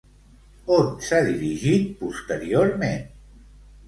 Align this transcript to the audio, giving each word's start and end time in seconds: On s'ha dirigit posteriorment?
On 0.77 0.87
s'ha 1.07 1.19
dirigit 1.27 1.83
posteriorment? 1.99 3.05